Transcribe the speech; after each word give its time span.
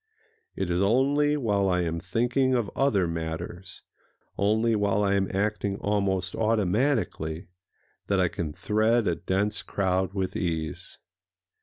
It 0.55 0.71
is 0.71 0.81
only 0.81 1.37
while 1.37 1.69
I 1.69 1.81
am 1.81 1.99
thinking 1.99 2.55
of 2.55 2.71
other 2.75 3.07
matters,—only 3.07 4.75
while 4.75 5.03
I 5.03 5.13
am 5.13 5.29
acting 5.31 5.75
almost 5.75 6.33
automatically,—that 6.33 8.19
I 8.19 8.27
can 8.27 8.51
thread 8.51 9.07
a 9.07 9.13
dense 9.13 9.61
crowd 9.61 10.15
with 10.15 10.35
ease. 10.35 10.97